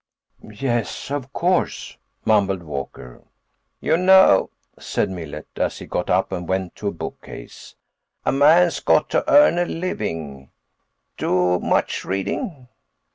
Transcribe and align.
"Yes, 0.41 1.11
of 1.11 1.31
course," 1.31 1.95
mumbled 2.25 2.63
Walker. 2.63 3.21
"You 3.79 3.97
know," 3.97 4.49
said 4.79 5.11
Millet 5.11 5.47
as 5.57 5.77
he 5.77 5.85
got 5.85 6.09
up 6.09 6.31
and 6.31 6.47
went 6.49 6.73
to 6.77 6.87
a 6.87 6.91
bookcase, 6.91 7.75
"a 8.25 8.31
man's 8.31 8.79
got 8.79 9.11
to 9.11 9.23
earn 9.31 9.59
a 9.59 9.65
living. 9.65 10.49
Do 11.17 11.59
much 11.59 12.03
reading?" 12.03 12.67